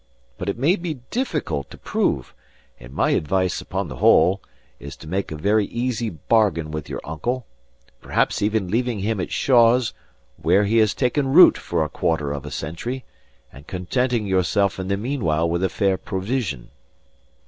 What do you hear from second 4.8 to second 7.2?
to make a very easy bargain with your